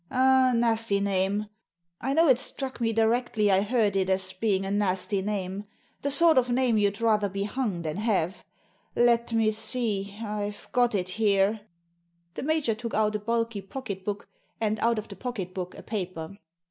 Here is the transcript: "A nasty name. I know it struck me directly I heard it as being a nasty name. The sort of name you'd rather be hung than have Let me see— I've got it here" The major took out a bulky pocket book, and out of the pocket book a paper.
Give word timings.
"A 0.09 0.51
nasty 0.55 0.99
name. 0.99 1.45
I 2.01 2.15
know 2.15 2.27
it 2.27 2.39
struck 2.39 2.81
me 2.81 2.91
directly 2.91 3.51
I 3.51 3.61
heard 3.61 3.95
it 3.95 4.09
as 4.09 4.33
being 4.33 4.65
a 4.65 4.71
nasty 4.71 5.21
name. 5.21 5.65
The 6.01 6.09
sort 6.09 6.39
of 6.39 6.49
name 6.49 6.75
you'd 6.75 7.01
rather 7.01 7.29
be 7.29 7.43
hung 7.43 7.83
than 7.83 7.97
have 7.97 8.43
Let 8.95 9.31
me 9.31 9.51
see— 9.51 10.17
I've 10.19 10.67
got 10.71 10.95
it 10.95 11.07
here" 11.09 11.61
The 12.33 12.41
major 12.41 12.73
took 12.73 12.95
out 12.95 13.13
a 13.13 13.19
bulky 13.19 13.61
pocket 13.61 14.03
book, 14.03 14.27
and 14.59 14.79
out 14.79 14.97
of 14.97 15.07
the 15.07 15.15
pocket 15.15 15.53
book 15.53 15.75
a 15.77 15.83
paper. 15.83 16.35